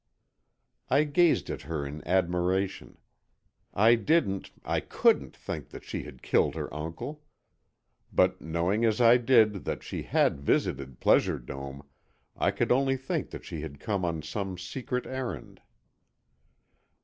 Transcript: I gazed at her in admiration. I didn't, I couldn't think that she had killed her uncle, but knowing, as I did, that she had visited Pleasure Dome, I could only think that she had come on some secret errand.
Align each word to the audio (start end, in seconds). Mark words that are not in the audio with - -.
I 0.89 1.03
gazed 1.03 1.51
at 1.51 1.61
her 1.61 1.85
in 1.85 2.01
admiration. 2.07 2.97
I 3.71 3.93
didn't, 3.93 4.49
I 4.65 4.79
couldn't 4.79 5.35
think 5.37 5.69
that 5.69 5.83
she 5.83 6.01
had 6.05 6.23
killed 6.23 6.55
her 6.55 6.73
uncle, 6.73 7.23
but 8.11 8.41
knowing, 8.41 8.83
as 8.83 8.99
I 8.99 9.17
did, 9.17 9.63
that 9.65 9.83
she 9.83 10.01
had 10.01 10.41
visited 10.41 10.99
Pleasure 10.99 11.37
Dome, 11.37 11.87
I 12.35 12.49
could 12.49 12.71
only 12.71 12.97
think 12.97 13.29
that 13.29 13.45
she 13.45 13.61
had 13.61 13.79
come 13.79 14.03
on 14.03 14.23
some 14.23 14.57
secret 14.57 15.05
errand. 15.05 15.61